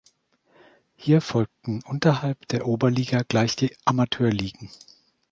Hier 0.95 1.21
folgten 1.21 1.83
unterhalb 1.83 2.47
der 2.47 2.65
Oberliga 2.67 3.21
gleich 3.21 3.55
die 3.55 3.77
Amateurligen. 3.85 4.71